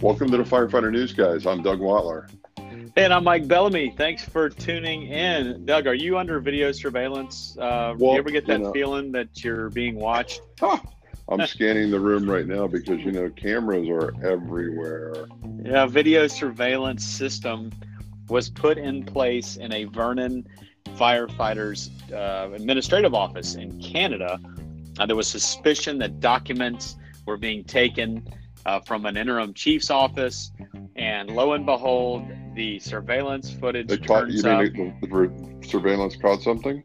Welcome 0.00 0.30
to 0.30 0.38
the 0.38 0.44
Firefighter 0.44 0.90
News 0.90 1.12
Guys. 1.12 1.44
I'm 1.46 1.62
Doug 1.62 1.80
Watler. 1.80 2.30
And 2.96 3.12
I'm 3.12 3.22
Mike 3.24 3.46
Bellamy. 3.46 3.92
Thanks 3.98 4.24
for 4.24 4.48
tuning 4.48 5.08
in. 5.08 5.66
Doug, 5.66 5.86
are 5.86 5.92
you 5.94 6.16
under 6.16 6.40
video 6.40 6.72
surveillance? 6.72 7.54
Uh, 7.60 7.94
Well, 7.98 8.14
you 8.14 8.18
ever 8.18 8.30
get 8.30 8.46
that 8.46 8.60
you 8.60 8.64
know- 8.64 8.72
feeling 8.72 9.12
that 9.12 9.44
you're 9.44 9.68
being 9.68 9.96
watched? 9.96 10.40
I'm 10.62 11.46
scanning 11.46 11.90
the 11.90 12.00
room 12.00 12.30
right 12.30 12.46
now 12.46 12.66
because 12.66 13.00
you 13.00 13.12
know 13.12 13.28
cameras 13.28 13.86
are 13.90 14.14
everywhere. 14.24 15.26
Yeah, 15.62 15.84
video 15.84 16.28
surveillance 16.28 17.04
system 17.04 17.72
was 18.30 18.48
put 18.48 18.78
in 18.78 19.04
place 19.04 19.58
in 19.58 19.70
a 19.70 19.84
Vernon 19.84 20.46
firefighters 20.96 21.90
uh, 22.10 22.54
administrative 22.54 23.12
office 23.12 23.56
in 23.56 23.78
Canada. 23.82 24.40
Uh, 24.98 25.06
there 25.06 25.16
was 25.16 25.28
suspicion 25.28 25.98
that 25.98 26.20
documents 26.20 26.96
were 27.26 27.36
being 27.36 27.64
taken 27.64 28.26
uh, 28.64 28.80
from 28.80 29.06
an 29.06 29.16
interim 29.16 29.54
chief's 29.54 29.90
office, 29.90 30.50
and 30.96 31.30
lo 31.30 31.52
and 31.52 31.64
behold, 31.66 32.24
the 32.54 32.78
surveillance 32.78 33.50
footage 33.52 33.86
They 33.88 33.98
caught 33.98 34.28
you 34.28 34.42
turns 34.42 34.70
up. 34.70 34.74
mean 34.74 34.98
the, 35.00 35.06
the 35.60 35.68
surveillance 35.68 36.16
caught 36.16 36.42
something? 36.42 36.82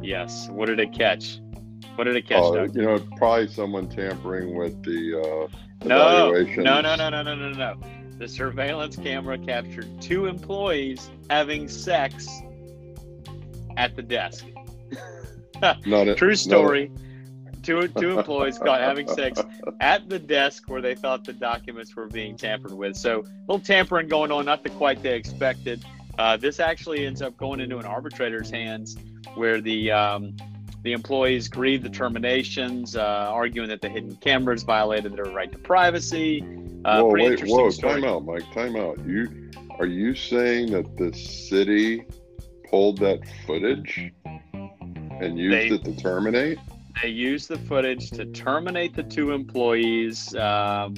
Yes. 0.00 0.48
What 0.50 0.66
did 0.66 0.78
it 0.80 0.92
catch? 0.92 1.40
What 1.96 2.04
did 2.04 2.16
it 2.16 2.28
catch, 2.28 2.52
Doug? 2.52 2.74
you 2.76 2.82
know, 2.82 2.98
probably 3.16 3.48
someone 3.48 3.88
tampering 3.88 4.54
with 4.54 4.82
the 4.84 5.20
uh, 5.20 5.86
No, 5.86 6.30
no, 6.30 6.80
no, 6.80 6.80
no, 6.80 7.10
no, 7.10 7.22
no, 7.22 7.34
no, 7.34 7.50
no. 7.52 7.76
The 8.18 8.28
surveillance 8.28 8.96
camera 8.96 9.38
captured 9.38 10.00
two 10.00 10.26
employees 10.26 11.10
having 11.30 11.68
sex 11.68 12.28
at 13.76 13.96
the 13.96 14.02
desk. 14.02 14.46
Not 15.86 16.08
a, 16.08 16.14
True 16.14 16.36
story. 16.36 16.92
Two 17.64 17.88
two 17.88 18.18
employees 18.18 18.58
caught 18.58 18.80
having 18.80 19.08
sex 19.08 19.40
at 19.80 20.08
the 20.08 20.18
desk 20.18 20.68
where 20.68 20.82
they 20.82 20.94
thought 20.94 21.24
the 21.24 21.32
documents 21.32 21.96
were 21.96 22.06
being 22.06 22.36
tampered 22.36 22.72
with. 22.72 22.96
So 22.96 23.20
a 23.20 23.24
little 23.48 23.64
tampering 23.64 24.08
going 24.08 24.30
on, 24.30 24.44
not 24.44 24.62
the 24.62 24.70
quite 24.70 25.02
they 25.02 25.16
expected. 25.16 25.84
Uh, 26.18 26.36
this 26.36 26.60
actually 26.60 27.06
ends 27.06 27.22
up 27.22 27.36
going 27.36 27.60
into 27.60 27.78
an 27.78 27.86
arbitrator's 27.86 28.50
hands, 28.50 28.96
where 29.34 29.60
the 29.60 29.90
um, 29.90 30.36
the 30.82 30.92
employees 30.92 31.48
grieve 31.48 31.82
the 31.82 31.88
terminations, 31.88 32.94
uh, 32.94 33.30
arguing 33.32 33.68
that 33.68 33.80
the 33.80 33.88
hidden 33.88 34.14
cameras 34.16 34.62
violated 34.62 35.16
their 35.16 35.24
right 35.24 35.50
to 35.50 35.58
privacy. 35.58 36.42
Uh, 36.84 37.00
whoa, 37.00 37.12
wait, 37.12 37.40
whoa, 37.46 37.70
story. 37.70 38.02
time 38.02 38.04
out, 38.04 38.24
Mike, 38.24 38.44
time 38.52 38.76
out. 38.76 38.98
You 39.06 39.50
are 39.78 39.86
you 39.86 40.14
saying 40.14 40.70
that 40.72 40.96
the 40.96 41.12
city 41.14 42.04
pulled 42.68 42.98
that 42.98 43.20
footage 43.46 44.12
and 45.20 45.38
used 45.38 45.72
They- 45.72 45.74
it 45.74 45.84
to 45.84 45.96
terminate? 45.96 46.58
They 47.02 47.08
used 47.08 47.48
the 47.48 47.58
footage 47.58 48.10
to 48.10 48.26
terminate 48.26 48.94
the 48.94 49.02
two 49.02 49.32
employees. 49.32 50.34
Um, 50.36 50.94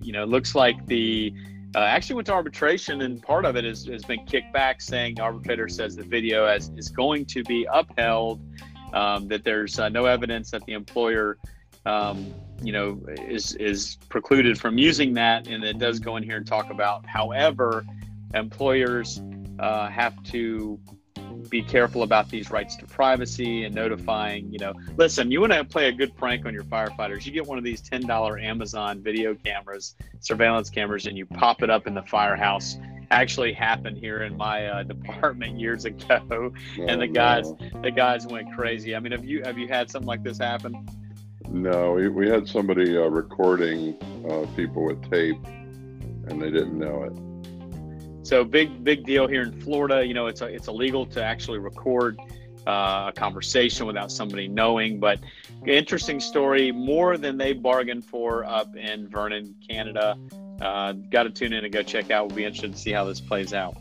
you 0.00 0.12
know, 0.12 0.22
it 0.22 0.28
looks 0.28 0.54
like 0.54 0.86
the 0.86 1.32
uh, 1.74 1.80
actually 1.80 2.16
went 2.16 2.26
to 2.26 2.34
arbitration, 2.34 3.02
and 3.02 3.22
part 3.22 3.44
of 3.44 3.56
it 3.56 3.64
is, 3.64 3.86
has 3.86 4.04
been 4.04 4.24
kicked 4.26 4.52
back, 4.52 4.80
saying 4.80 5.14
the 5.14 5.22
arbitrator 5.22 5.68
says 5.68 5.96
the 5.96 6.02
video 6.02 6.46
has, 6.46 6.70
is 6.76 6.88
going 6.88 7.24
to 7.26 7.42
be 7.44 7.66
upheld. 7.72 8.40
Um, 8.92 9.26
that 9.28 9.42
there's 9.42 9.78
uh, 9.78 9.88
no 9.88 10.04
evidence 10.04 10.50
that 10.50 10.66
the 10.66 10.74
employer, 10.74 11.38
um, 11.86 12.34
you 12.62 12.72
know, 12.72 13.00
is 13.26 13.54
is 13.54 13.96
precluded 14.10 14.60
from 14.60 14.76
using 14.76 15.14
that, 15.14 15.46
and 15.48 15.64
it 15.64 15.78
does 15.78 15.98
go 15.98 16.16
in 16.16 16.22
here 16.22 16.36
and 16.36 16.46
talk 16.46 16.68
about. 16.68 17.06
However, 17.06 17.86
employers 18.34 19.22
uh, 19.58 19.88
have 19.88 20.22
to 20.24 20.78
be 21.52 21.62
careful 21.62 22.02
about 22.02 22.30
these 22.30 22.50
rights 22.50 22.76
to 22.76 22.86
privacy 22.86 23.64
and 23.64 23.74
notifying, 23.74 24.50
you 24.50 24.58
know, 24.58 24.72
listen, 24.96 25.30
you 25.30 25.38
want 25.38 25.52
to 25.52 25.62
play 25.62 25.88
a 25.88 25.92
good 25.92 26.16
prank 26.16 26.46
on 26.46 26.54
your 26.54 26.64
firefighters, 26.64 27.26
you 27.26 27.30
get 27.30 27.46
one 27.46 27.58
of 27.58 27.62
these 27.62 27.82
$10 27.82 28.42
Amazon 28.42 29.02
video 29.02 29.34
cameras, 29.34 29.94
surveillance 30.20 30.70
cameras, 30.70 31.04
and 31.04 31.16
you 31.16 31.26
pop 31.26 31.62
it 31.62 31.68
up 31.68 31.86
in 31.86 31.92
the 31.92 32.02
firehouse. 32.04 32.78
Actually 33.10 33.52
happened 33.52 33.98
here 33.98 34.22
in 34.22 34.34
my 34.34 34.66
uh, 34.66 34.82
department 34.82 35.60
years 35.60 35.84
ago. 35.84 36.50
And 36.78 37.02
the 37.02 37.06
guys- 37.06 37.50
no. 37.50 37.82
The 37.82 37.90
guys 37.90 38.26
went 38.26 38.50
crazy. 38.56 38.96
I 38.96 39.00
mean, 39.00 39.12
have 39.12 39.26
you 39.26 39.42
have 39.44 39.58
you 39.58 39.68
had 39.68 39.90
something 39.90 40.08
like 40.08 40.22
this 40.22 40.38
happen? 40.38 40.88
No, 41.50 41.92
we, 41.92 42.08
we 42.08 42.30
had 42.30 42.48
somebody 42.48 42.96
uh, 42.96 43.02
recording 43.02 43.94
uh, 44.26 44.46
people 44.56 44.86
with 44.86 45.02
tape, 45.10 45.36
and 45.44 46.40
they 46.40 46.50
didn't 46.50 46.78
know 46.78 47.02
it. 47.02 47.31
So 48.22 48.44
big 48.44 48.84
big 48.84 49.04
deal 49.04 49.26
here 49.26 49.42
in 49.42 49.60
Florida. 49.60 50.04
You 50.06 50.14
know, 50.14 50.26
it's 50.26 50.40
a, 50.40 50.46
it's 50.46 50.68
illegal 50.68 51.06
to 51.06 51.22
actually 51.22 51.58
record 51.58 52.18
uh, 52.66 53.06
a 53.08 53.12
conversation 53.14 53.86
without 53.86 54.12
somebody 54.12 54.48
knowing. 54.48 55.00
But 55.00 55.20
interesting 55.66 56.20
story, 56.20 56.72
more 56.72 57.16
than 57.16 57.36
they 57.36 57.52
bargained 57.52 58.04
for 58.04 58.44
up 58.44 58.76
in 58.76 59.08
Vernon, 59.08 59.54
Canada. 59.68 60.16
Uh, 60.60 60.92
Got 60.92 61.24
to 61.24 61.30
tune 61.30 61.52
in 61.52 61.64
and 61.64 61.72
go 61.72 61.82
check 61.82 62.10
out. 62.10 62.28
We'll 62.28 62.36
be 62.36 62.44
interested 62.44 62.72
to 62.72 62.78
see 62.78 62.92
how 62.92 63.04
this 63.04 63.20
plays 63.20 63.52
out. 63.52 63.76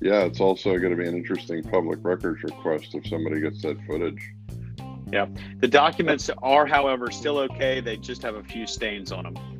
Yeah, 0.00 0.24
it's 0.24 0.40
also 0.40 0.78
going 0.78 0.90
to 0.90 0.96
be 0.96 1.06
an 1.06 1.14
interesting 1.14 1.62
public 1.62 1.98
records 2.02 2.42
request 2.42 2.94
if 2.94 3.06
somebody 3.06 3.40
gets 3.40 3.62
that 3.62 3.76
footage. 3.86 4.32
Yeah. 5.12 5.26
The 5.60 5.68
documents 5.68 6.30
are, 6.42 6.66
however, 6.66 7.10
still 7.10 7.38
okay. 7.38 7.80
They 7.80 7.96
just 7.98 8.22
have 8.22 8.34
a 8.34 8.42
few 8.42 8.66
stains 8.66 9.12
on 9.12 9.24
them. 9.24 9.53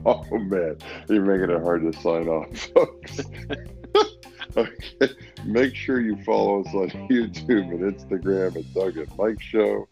Oh 0.06 0.24
man, 0.38 0.78
you're 1.08 1.22
making 1.22 1.54
it 1.54 1.62
hard 1.62 1.82
to 1.82 2.00
sign 2.00 2.26
off, 2.26 2.56
folks. 2.74 3.20
okay. 4.56 5.14
Make 5.44 5.74
sure 5.74 6.00
you 6.00 6.16
follow 6.24 6.62
us 6.62 6.74
on 6.74 6.88
YouTube 7.08 7.70
and 7.70 7.94
Instagram 7.94 8.56
at 8.56 8.72
Doug 8.72 8.96
and 8.96 9.18
Mike 9.18 9.42
Show. 9.42 9.86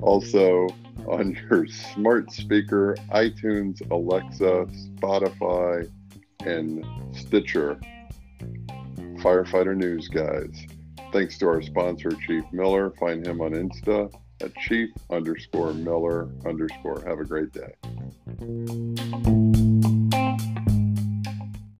Also 0.00 0.66
on 1.06 1.36
your 1.50 1.66
smart 1.66 2.32
speaker, 2.32 2.96
iTunes, 3.12 3.82
Alexa, 3.90 4.66
Spotify, 4.96 5.90
and 6.46 6.84
Stitcher. 7.14 7.78
Firefighter 9.18 9.76
News 9.76 10.08
Guys. 10.08 10.66
Thanks 11.12 11.36
to 11.38 11.48
our 11.48 11.60
sponsor, 11.60 12.12
Chief 12.26 12.44
Miller. 12.52 12.92
Find 12.98 13.26
him 13.26 13.42
on 13.42 13.50
Insta 13.50 14.10
at 14.42 14.54
chief 14.56 14.88
underscore 15.10 15.74
Miller 15.74 16.30
underscore. 16.46 17.02
Have 17.06 17.18
a 17.18 17.24
great 17.24 17.52
day. 17.52 17.74
Thank 18.40 19.26
you. 19.26 19.99